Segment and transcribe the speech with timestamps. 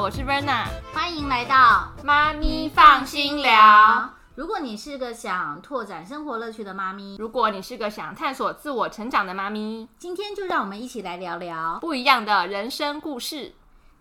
[0.00, 4.10] 好，我是 Verna，欢迎来到妈咪放心聊。
[4.34, 13.52] 如果你是个想拓展生活乐趣的妈咪，如果你是个想探索自我成长的妈咪，今天就让我们一起来聊聊不一样的人生故事。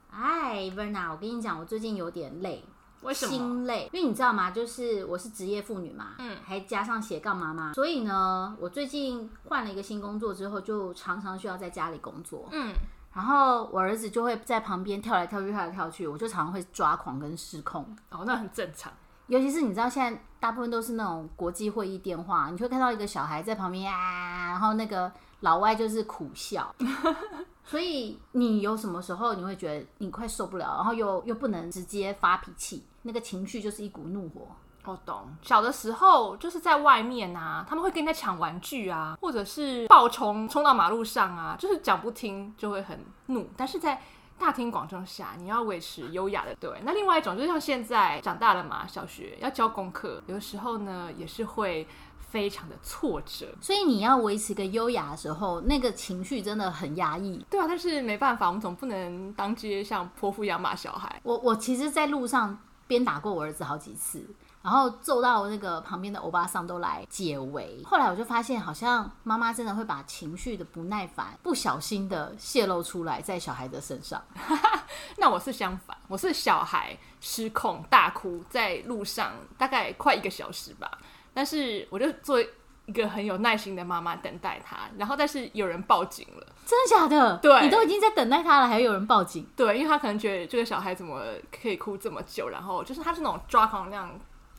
[0.10, 2.64] 哎，Verna，我跟你讲，我最近有点累，
[3.02, 3.32] 为什么？
[3.34, 4.52] 心累，因为你知道吗？
[4.52, 12.48] 就是我是职业妇女嘛，嗯还加上斜杠妈妈，所以呢，我最近换了一个新工作之后，就常常需要在家里工作。
[12.54, 12.74] 嗯，
[13.20, 17.86] 然后我儿子就会在旁边跳来跳去，跳来跳去，我就常常会抓狂跟失控。
[18.12, 18.90] 哦，那很正常。
[19.28, 25.12] 尤其是你知道现在大部分都是那种国际会议电话，你会看到一个小孩在旁边啊，然后那个
[25.42, 26.74] 老外就是苦笑。
[27.66, 34.48] 所以你有什么时候你会觉得你快受不了，然后又又不能直接发脾气，那个情绪就是一股怒火。
[34.90, 43.48] 我懂，小的时候就是在外面啊，他们会跟人家抢玩具啊，或者是暴冲冲到马路上啊，就是讲不听就会很怒。
[43.56, 44.02] 但是在
[44.38, 46.72] 大庭广众下，你要维持优雅的对。
[46.84, 51.86] 那另外一种就像现在长大了嘛，小学要教功课，有的时候呢也是会
[52.18, 53.48] 非常的挫折。
[53.60, 57.46] 所以你要维持一个优雅的时候，那个情绪真的很压抑。
[57.50, 61.20] 对啊，但是没办法，我们总不能当街像泼妇一样骂小孩。
[61.24, 64.26] 我我其实，在路上鞭打过我儿子好几次，
[64.62, 67.82] 然后揍到那个旁边的欧巴桑都来解围。
[67.86, 74.22] 后来我就发现，好像妈妈真的会把情绪的不耐烦不小心的泄露出来在小孩的身上。
[75.18, 80.90] 那我是相反，我是小孩失控大哭在路上，大概快一个小时吧。
[81.34, 82.40] 但是我就做
[82.86, 87.38] 一个很有耐心的妈妈等待他，然后但是有人报警了，真的假的？
[87.38, 89.48] 对你都已经在等待他了，还有人报警？
[89.56, 94.10] 对，因为他可能觉得这个小孩怎么可以哭这么久，然后就是他是那种抓狂那样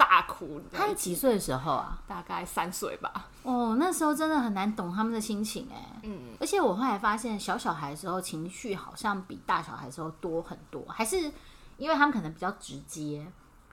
[0.01, 1.99] 大哭，他几岁的时候啊？
[2.09, 3.29] 大概三岁吧。
[3.43, 6.01] 哦，那时候真的很难懂他们的心情哎。
[6.05, 11.31] 嗯，而且我后来发现，小小孩的时候情绪好像比大小孩的时候多很多，还是
[11.77, 13.31] 因为他们可能比较直接，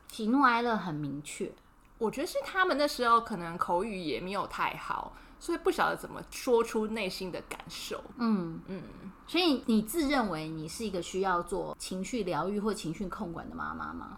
[0.10, 1.50] 喜怒哀乐很明确。
[1.98, 8.04] 我觉得是他们那时候可能口语也没有太好，所以不晓得怎么说出内心的感受。
[8.18, 8.84] 嗯，嗯，
[9.26, 14.18] 所以你自认为你是一个需要做情绪疗愈或情绪控管的妈妈吗？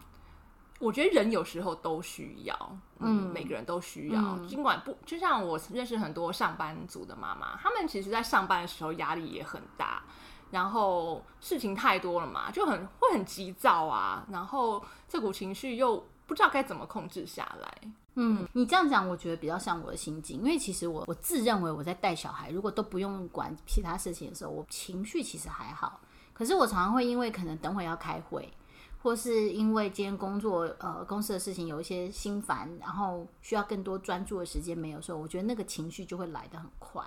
[0.79, 4.21] 我觉得人有时候都需要，嗯，每个人都需要。
[4.21, 10.01] 嗯尽管不，就像我认识很多上班族的妈妈，他们其实在上班的时候压力也很大，
[10.51, 17.91] 然后事情太多了嘛，就很会很急躁啊，然后这股情绪又不知道该怎么控制下来。
[18.15, 25.99] 嗯，你这样讲，我觉得比较像我的心境，因为其实我我自认为我在带小孩，如果都不用管其他事情的时候，我情绪其实还好。
[26.33, 28.51] 可是我常常会因为可能等会要开会，
[29.01, 37.03] 或是因为今天工作呃公司的事情有一些心烦，然后需要更多专注的时间没有的时候，我觉得那个情绪就会来得很快。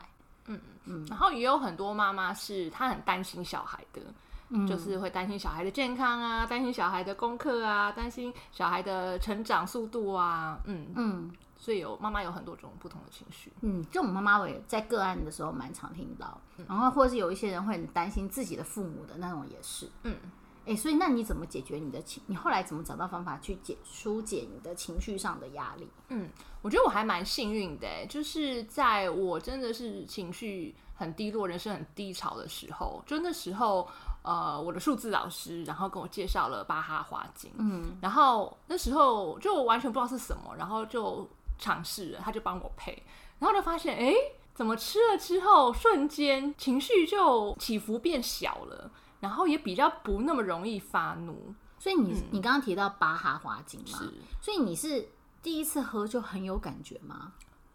[0.46, 4.02] 嗯嗯然后也有很多妈妈是她很担心小孩的，
[4.48, 13.52] 嗯就是会担心小孩的健康啊，担心小孩的功课啊，担心小孩的成长速度啊，嗯，嗯所以有妈妈有很多种不同的情绪。
[13.60, 16.36] 嗯，这种妈妈我也在个案的时候蛮常听到，
[16.66, 19.88] 然后或是有一些人会很担心自己的父母的那种也是。
[20.02, 20.16] 嗯，
[20.64, 22.22] 哎、所以那你怎么解决你的情？
[22.26, 25.88] 你后来怎么找到方法去解疏解你的情绪上的压力？
[26.08, 26.28] 嗯
[26.62, 33.88] 我觉得我还蛮幸运的欸，就是在我真的是情绪很低落、人生很低潮的时候，就那时候，
[34.22, 43.02] 呃，我的数字老师然后跟我介绍了巴哈花精，嗯，然后那时候就完全不知道是什么，然后就尝试了，他就帮我配，
[43.40, 44.14] 然后就发现，哎，
[44.54, 48.88] 怎么吃了之后，瞬间情绪就起伏变小了，
[49.22, 54.00] 然后也比较不那么容易发怒，所以你、你刚刚提到巴哈花精嘛，
[54.40, 55.06] 所以你是
[55.40, 57.32] 第一次喝就很有感觉吗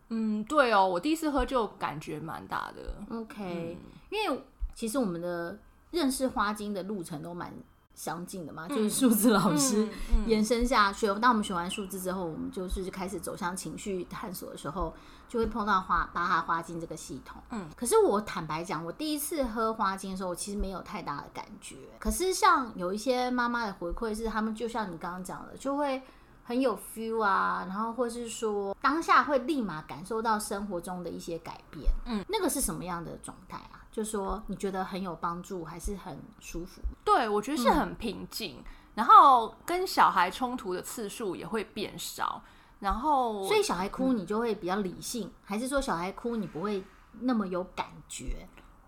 [0.09, 2.93] 嗯，对哦，我第一次喝就感觉蛮大的。
[3.09, 3.77] ？OK，、
[4.09, 4.43] 因为
[4.75, 5.57] 其实我们的
[5.91, 7.53] 认识花精的路程都蛮
[7.97, 9.89] 相近的嘛，就是数字老师。
[10.27, 14.93] 延伸下学，当我们学完数字之后，我们就是开始走向情绪探索的时候，
[15.27, 17.41] 就会碰到花巴哈花精这个系统。
[17.49, 21.75] 嗯，可是我坦白讲，我第一次喝花精的时候，我其实没有太大的感觉。
[21.97, 25.99] 可是像有一些妈妈的回馈是，他们就像你刚刚讲的，就会
[26.43, 31.91] 很有 feel 啊，然后或是说当下会立马感受到生活中的一些改变。
[32.05, 33.81] 嗯，那个是什么样的状态啊？
[33.97, 36.83] 就说你觉得很有帮助，还是很舒服？
[37.03, 38.63] 对，我觉得是很平静，
[38.93, 42.43] 然后跟小孩冲突的次数也会变少，
[42.77, 46.83] 然后所以小孩哭你就会比较理性，还是说小孩哭你不会
[47.21, 48.47] 那么有感觉？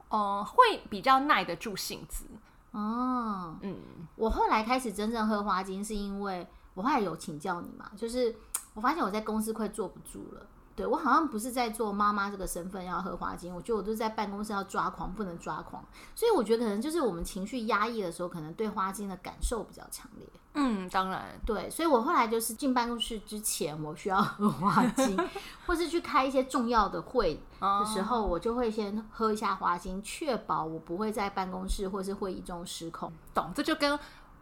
[0.09, 2.27] 呃会比较耐得住性子。
[2.69, 3.77] 哦，嗯，
[4.15, 8.35] 我后来开始真正喝花精，是因为我后来有请教你嘛，就是
[8.75, 10.45] 我发现我在公司快坐不住了。
[10.80, 15.84] 对我好像不是在做妈妈这个身份要喝花精，我觉得我都是在办公室要抓狂，不能抓狂。
[16.16, 20.26] 所以我觉得可能就是我们情绪压抑的时候，可能对花精的感受比较强烈。
[20.54, 25.18] 嗯，当然，对，所以我后来就是进办公室之前，我需要喝花精，
[25.68, 33.12] 或是去开一些重要的会的时候，我就会先喝一下花精，确保我不会在办公室或是会议中失控。
[33.34, 34.00] 懂，这就跟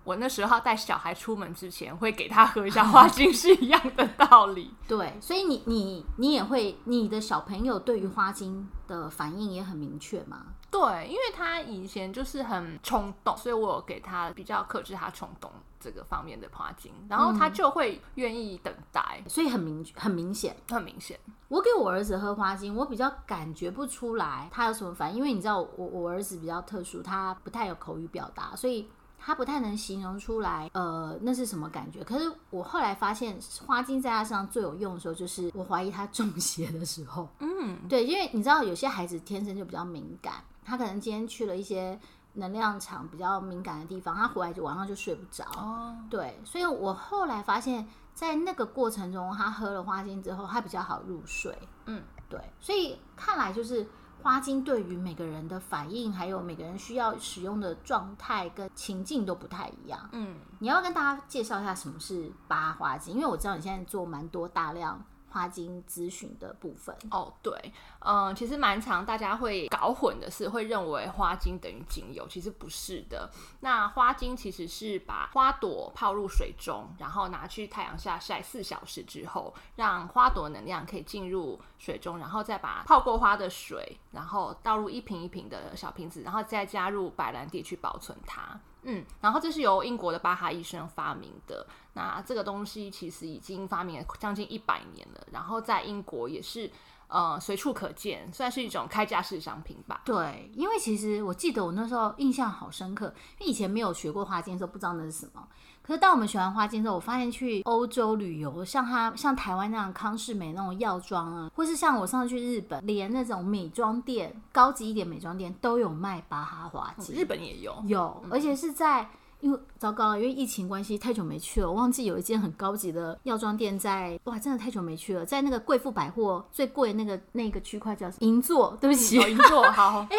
[0.08, 4.74] 我那时候带小孩出门之前会给他喝一下花精是一样的道理。
[4.88, 10.46] 对，所以你你你也会，你的小朋友对于花精的反应也很明确吗？
[10.72, 20.56] 对，因为他以前就是很冲动，所以我有给他比较克制他冲动这个方面的花精，然后他就会愿意等待，所以很明很明显。
[20.70, 21.20] 很明显。
[21.50, 28.90] 我给我儿子喝花精，我比较感觉不出来他有什么反应，因为你知道我我儿子比较特殊，他不太有口语表达，所以
[29.28, 32.02] 他不太能形容出来，呃，那是什么感觉。
[32.02, 37.28] 可是我后来发现，花精在他身上最有用的时候，就是我怀疑他中邪的时候。
[37.40, 42.00] 嗯，对，因为你知道有些孩子天生就比较敏感，他可能今天去了一些
[42.36, 45.44] 能量场比较敏感的地方，他回来就晚上就睡不着。
[45.58, 51.54] 哦，对，所以我后来发现，在那个过程中，他喝了花精之后，他比较好入睡。
[51.88, 53.86] 嗯，对，所以看来就是
[54.22, 60.10] 花精对于每个人的反应，还有每个人需要使用的状态跟情境都不太一样。
[60.12, 66.96] 嗯，你要跟大家介绍一下什么是八花精，因为我知道你现在做蛮多大量花精咨询的部分。
[67.12, 67.54] 哦，对，
[68.00, 73.30] 嗯，其实蛮常大家会搞混的是，会认为花精等于精油，其实不是的。
[73.60, 88.60] 那花精其实是把花朵泡入水中，然后拿去太阳下晒四小时之后，让花朵能量可以进入水中，然后再把泡过花的水，然后倒入一瓶一瓶的小瓶子，然后再加入白兰地去保存它。
[88.84, 91.68] 嗯，然后这是由英国的巴哈医生发明的。
[91.94, 96.72] 那这个东西其实已经发明了将近一百年了，然后在英国也是
[97.08, 100.02] 呃随处可见，算是一种开架式商品吧。
[100.06, 105.46] 对，因为其实我记得我那时候印象好深刻，因为以前没有学过花精的时候，不知道那是什么。
[105.88, 117.16] 可是当我们学完花精之后，我发现去欧洲旅游，像它像台湾那样康士美那种药妆啊，或是像我上次去日本，连那种美妆店高级一点美妆店都有卖巴哈花精。
[117.16, 119.08] 日本也有，有，而且是在
[119.40, 130.06] 因为糟糕了，因为疫情关系太久没去了，我忘记有一间很高级的药妆店在哇，真的太久没去了，在那个贵妇百货最贵的那个那个区块叫银座，对不起，有银座好。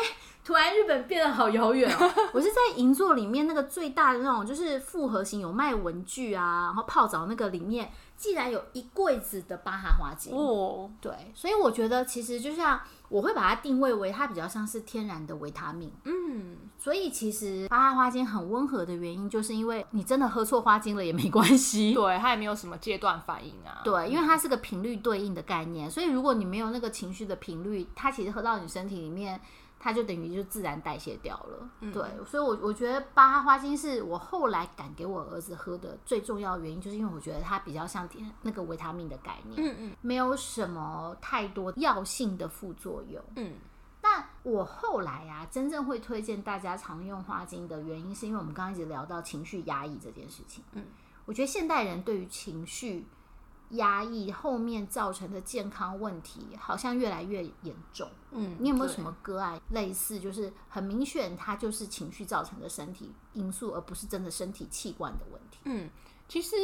[0.48, 2.10] 突然日本变得好遥远哦！
[2.32, 10.34] 我是在银座里面那个最大的那种，就是复合型，有卖文具啊，然后泡澡那个里面，竟然有一柜子的巴哈花精。
[10.34, 12.80] 哦，对，所以我觉得其实就像
[13.10, 15.92] 我会把它定位为它比较像是天然的维他命。
[16.04, 21.92] 嗯，所以其实巴哈花精很温和的原因，就是因为你真的喝错花精了也没关系。
[21.92, 23.82] 对，它也没有什么戒断反应啊。
[23.84, 29.38] 对，因为它是个频率对应的概念，所以如果你没有那个情绪的频率，它其实喝到你身体里面。
[29.78, 43.54] 它就等于就自然代谢掉了，对，所以，我我觉得巴哈花精是我后来敢给我儿子喝的最重要的原因，就是因为我觉得它比较像天那个维他命的概念，嗯嗯，没有什么太多药性的副作用，嗯。
[44.00, 50.84] 但我后来啊，真正会推荐大家常用花精的原因，是因为我们刚刚一直聊到情绪压抑这件事情，嗯，
[51.24, 53.04] 我觉得现代人对于情绪
[53.70, 58.08] 压抑后面造成的健康问题，好像越来越严重。
[58.30, 65.58] 嗯，你有没有什么个案类似，就是很明显它就是情绪造成的身体因素，而不是真的身体器官的问题？
[65.64, 65.90] 嗯，
[66.28, 66.56] 其实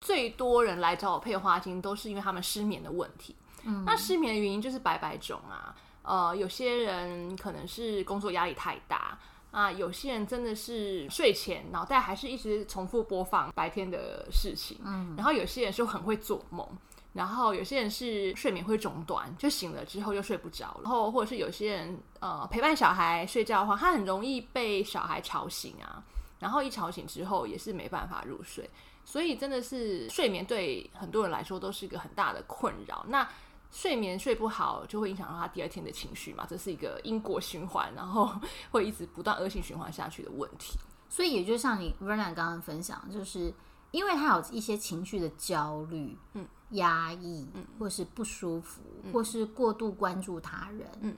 [0.00, 3.34] 最多人来找我配花精，都是因为他们失眠的问题。
[3.64, 5.74] 嗯，那失眠的原因就是百百种啊。
[6.02, 9.18] 呃，有些人可能是工作压力太大
[9.54, 14.78] 啊，有些人真的是睡前脑袋还是一直重复播放白天的事情。
[14.84, 16.66] 嗯，然后有些人是很会做梦。
[17.12, 20.80] 然后有些人是睡眠会中断，就醒了之后就睡不着。
[20.82, 26.02] 然后或者是有些人呃陪伴小孩睡觉的话，他很容易被小孩吵醒啊。
[26.40, 28.68] 然后一吵醒之后也是没办法入睡，
[29.04, 33.06] 所以真的是睡眠对很多人来说都是一个很大的困扰。
[33.08, 33.26] 那
[33.74, 38.32] 睡眠睡不好就会影响到他第二天的情绪嘛，这是一个因果循环，然后
[38.70, 40.78] 会一直不断恶性循环下去的问题。
[41.08, 43.52] 所以也就像你 Vernon 刚刚分享，就是
[43.90, 48.80] 因为他有一些情绪的焦虑、嗯压抑，嗯或是不舒服，
[49.12, 51.16] 或是过度关注他人，嗯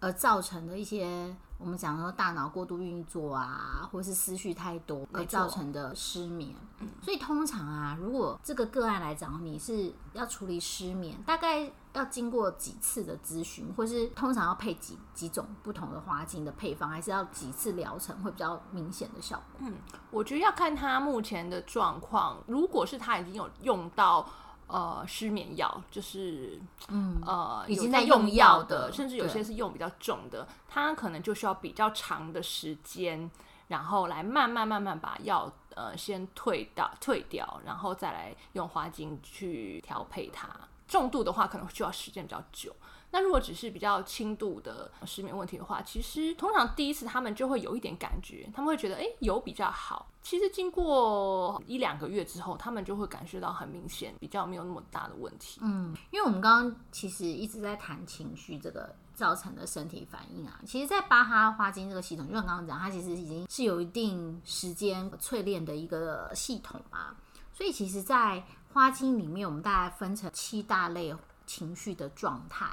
[0.00, 6.54] 而造成的一些我们讲说大脑过度运作啊，或是思绪太多而造成的失眠。
[7.00, 19.60] 所以通常啊，如果这个个案来找你是要处理失眠，大概要经过几次的咨询，或是通常要配几几种不同的花精的配方，还是要几次疗程会比较明显的效果？
[19.60, 19.74] 嗯
[20.10, 24.28] 我觉得要看他目前的状况，如果是他已经有用到
[24.66, 33.30] 呃失眠药，就是嗯，呃已经有在在用药药的甚至有些是用比较重的，它可能就需要比较长的时间，
[33.68, 40.48] 然后来慢慢慢慢把药呃先退到退掉，然后再来用花精去调配它。
[40.86, 42.74] 重度的话，可能需要时间比较久。
[43.14, 50.10] 那如果只是比较轻度的失眠问题的话，其实通常第一次他们就会有一点感觉，他们会觉得诶有比较好。
[50.20, 55.60] 其实经过一两个月之后，他们就会感觉到很明显，比较没有那么大的问题。
[55.62, 67.14] 嗯，因为我们刚刚其实一直在谈情绪这个造成的身体反应啊，其实，在巴哈花精这个系统，就像刚刚讲，它其实已经是有一定时间淬炼的一个系统嘛，
[67.52, 68.42] 所以其实，在
[68.72, 71.14] 花精里面，我们大概分成七大类
[71.46, 72.66] 情绪的状态。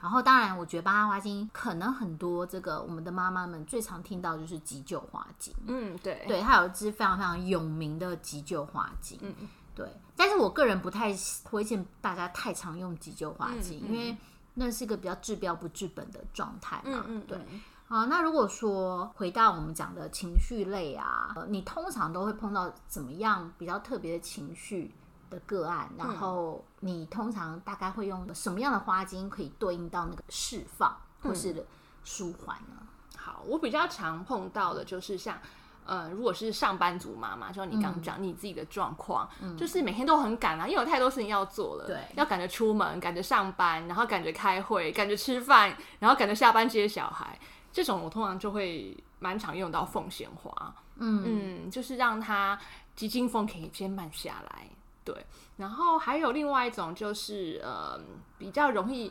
[0.00, 9.18] 然后，当然，我觉得巴哈花精可能很多这个我们的妈妈们最常听到就是急救花精，嗯，对，对，它有一支非常非常有名的急救花精。
[9.22, 9.34] 嗯
[9.74, 9.86] 对，
[10.16, 14.16] 但是我个人不太推荐大家太常用急救花精，嗯嗯因为
[14.54, 17.04] 那是一个比较治标不治本的状态嘛。
[17.06, 17.38] 嗯嗯，对。
[17.50, 24.92] 嗯好，那如果说回到我们讲的情绪类啊，呃你通常都会碰到怎么样比较特别的情绪
[25.30, 25.88] 的个案？
[25.96, 31.66] 然嗯后你通常大概会用什么样的花精可以对应到那个释放或嗯是
[32.04, 32.76] 舒缓呢？
[33.16, 35.36] 好，我比较常碰到的就是像，
[35.84, 41.98] 呃，如果是上班族妈妈，就像你刚刚讲你自己的状况，就是每天都很赶啊，因为有太多事情要做了，对。
[42.14, 47.36] 要赶着出门，赶着上班，然后赶着开会，赶着吃饭，然后赶着下班接小孩，
[47.72, 51.68] 这种我通常就会蛮常用到凤仙花，嗯。
[51.68, 52.56] 就是让它
[52.94, 54.70] 急惊风可以先慢下来，
[55.06, 55.24] 对，
[55.56, 57.98] 然后还有另外一种就是呃
[58.36, 59.10] 比较容易。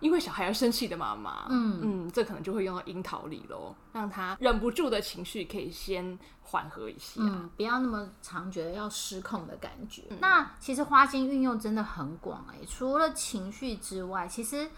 [0.00, 7.20] 因为小孩而生气的妈妈，嗯嗯，这可能就会用到樱桃李喽，让他忍不住的情绪可以先缓和一下。
[7.20, 10.02] 嗯，不要那么常觉得要失控的感觉。
[10.18, 14.68] 那其实花精运用真的很广哎、除了情绪之外，其实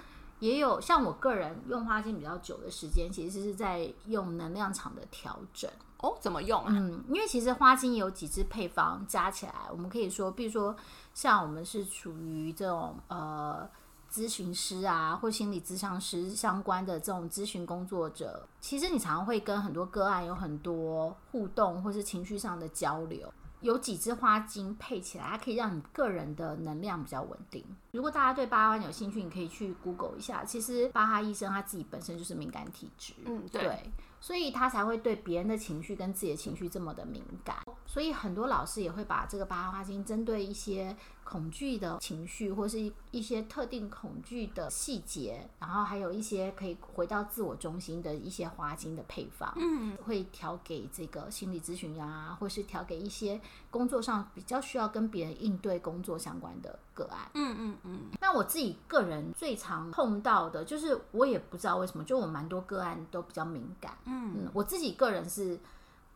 [0.41, 5.71] 也有像我个人用花精比较久的时间，其实是在用能量场的调整。
[5.99, 6.67] 哦，怎么用啊？
[6.71, 10.77] 嗯，因为其实花精有几支配方加起来，我们可以说，比如说
[11.15, 13.67] 像我们是属于这种呃
[14.13, 23.33] 咨询师啊，或心理咨商师相关的这种咨询工作者，其实你常常会跟很多个案有很多互动，或是情绪上的交流。
[23.65, 27.65] 有几支花精配起来，它可以让你个人的能量比较稳定。
[27.93, 30.45] 如果大家对巴哈有兴趣，你可以去 Google 一下。
[30.45, 33.91] 其实巴哈医生他自己本身就是敏感体质，嗯，对，对，
[34.21, 37.57] 所以他才会对别人的情绪跟自己的情绪这么的敏感。
[37.87, 40.95] 所以很多老师也会把这个巴哈花精针对一些
[41.25, 53.41] 恐惧的情绪，或是一一些特定恐惧的细节，然后还有一些可以回到自我中心的一些花精的配方，嗯，会调给这个心理咨询啊，或是调给一些
[53.71, 57.31] 工作上比较需要跟别人应对工作相关的个案。
[57.35, 63.97] 嗯嗯嗯，那我自己个人最常碰到的，就是我也不知道为什么，就我蛮多个案都比较敏感。
[64.05, 65.59] 嗯，我自己个人是，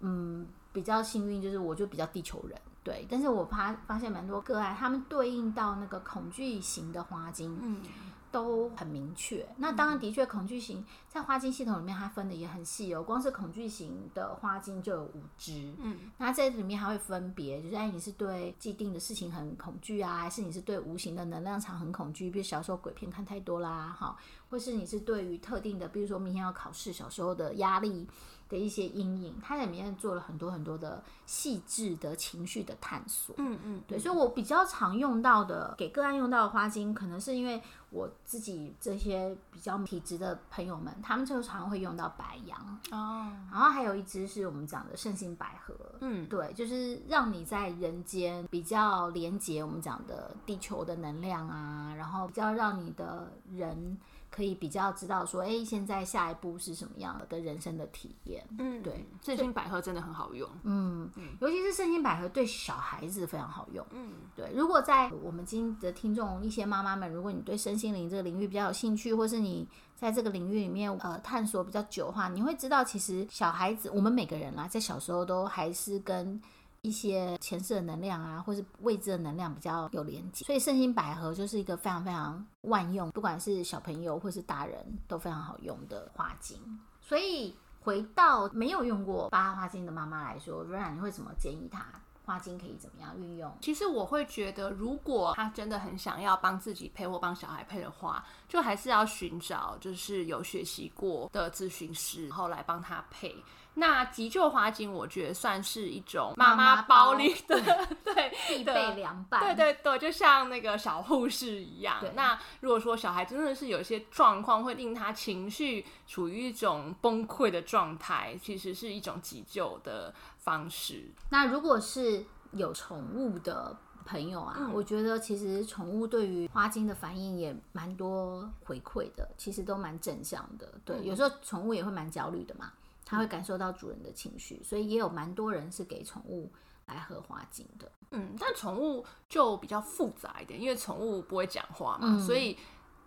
[0.00, 3.06] 嗯，比较幸运，就是我就比较地球人，对。
[3.10, 7.82] 但是我发发现蛮多个案，他们对应到那个恐惧型的花精，嗯，
[8.30, 9.46] 都很明确。
[9.56, 13.02] 那当然，的确，恐惧型在花精系统里面，它分的也很细哦。
[13.02, 22.30] 光是恐惧型的花精就有五支，嗯，那这里面还会分别，就是哎，你是对既定的事情很恐惧啊，还是你是对无形的能量场很恐惧？
[22.30, 24.16] 比如小时候鬼片看太多啦，哈，
[24.50, 28.06] 或是你是对于特定的，比如说明天要考试，小时候的压力
[28.48, 33.34] 的一些阴影，它在里面做了很多很多的细致的情绪的探索。
[33.38, 42.58] 嗯嗯，对，所以我比较常用到的给个案用到的花精，可能是因为我自己这些比较体质的朋友们，他们就常会用到白杨，
[42.90, 45.74] 哦，然后还有一支是我们讲的圣心百合。
[46.00, 53.98] 嗯，对，就是让你在人间比较连接我们讲的地球的能量啊，然后比较让你的人
[54.38, 58.46] 可以比较知道说，哎，现在下一步是什么样的人生的体验。
[58.56, 60.48] 嗯，对，圣心百合真的很好用。
[60.62, 63.84] 嗯，尤其是圣心百合对小孩子非常好用。
[63.90, 69.66] 嗯，对，如果在我们今天的听众一些妈妈们，如果你对身心灵这个领域比较有兴趣，或是你
[69.96, 76.40] 在这个领域里面呃探索比较久的话，你会知道，其实小孩子我们每个人啦，在小时候都还是跟
[76.82, 86.58] 一些前世的能量啊，或是未知的能量比较有连接，所以圣心百合就是一个非常非常万用，不管是小朋友或是大人都非常好用的花精。
[87.00, 91.84] 所以回到没有用过八花精的妈妈来说，软软你会怎么建议她
[92.24, 93.50] 花精可以怎么样运用？
[93.62, 103.34] 其实我会觉得，如果他真的很想要帮自己配或帮小孩配的话，就还是要寻找就是有学习过的咨询师，然后来帮他配。
[103.74, 107.60] 那急救花精，我觉得算是一种妈妈妈包包里的
[108.04, 109.40] 对必备凉拌。
[109.40, 112.02] 对对对，就像那个小护士一样。
[112.14, 121.12] 那如果说小孩真的是有一些状况，会令他情绪处于一种崩溃的状态，其实是一种急救的方式。
[121.30, 130.66] 那如果是有宠物的朋友啊，嗯我觉得其实宠物对于花精的反应也蛮多回馈的，其实都蛮正向的。
[130.84, 132.72] 对，嗯有时候宠物也会蛮焦虑的嘛，
[133.08, 136.52] 它会感受到主人的情绪，所以也有蛮多人是给宠物
[136.84, 137.90] 来喝花精的。
[138.10, 142.56] 嗯，但宠物就比较复杂一点，因为宠物不会讲话嘛，嗯所以。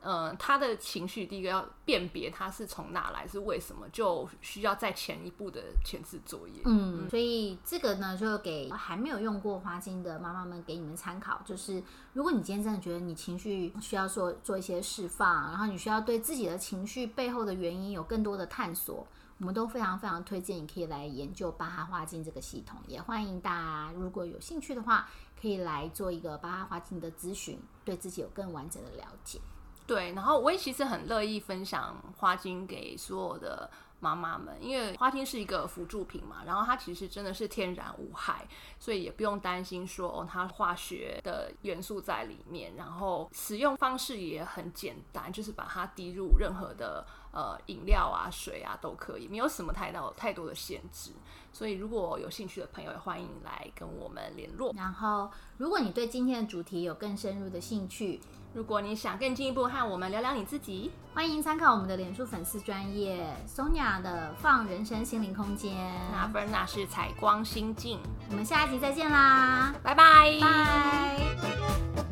[0.04, 6.60] 呃，他的情绪第一个要辨别他是从哪来，是为什么，就需要在前一步的前置作业。
[6.66, 11.40] 嗯，所以这个呢，就给还没有用过花精的妈妈们给你们参考。
[11.46, 19.06] 就是如果你今天真的觉得你情绪需要做做一些释放，然后你需要对自己的情绪背后的原因有更多的探索，
[19.42, 22.80] 我们都非常非常推荐你可以来研究巴哈花精这个系统。
[22.88, 25.10] 也欢迎大家如果有兴趣的话，
[25.42, 29.42] 可以来做一个巴哈花精的咨询，对自己有更完整的了解。
[29.88, 33.68] 对，然后我也其实很乐意分享花精给所有的
[34.02, 38.46] 妈妈们，因为花精是一个辅助品嘛，然后它其实真的是天然无害，
[38.78, 51.12] 所以也不用担心说哦它化学的元素在里面，然后使用方式也很简单，就是把它滴入任何的呃饮料啊、水啊都可以，没有什么太大太多的限制。
[51.54, 54.74] 所以如果有兴趣的朋友，也欢迎来跟我们联络。
[54.74, 58.22] 然后，如果你对今天的主题有更深入的兴趣，
[58.54, 65.74] 如果你想更进一步和我们聊聊你自己，欢迎参考我们的脸书粉丝专业 Sonia 的放人生心灵空间。
[66.12, 67.98] 那 Verna 是采光心境，
[68.30, 72.11] 我们下一集再见啦，拜拜，拜。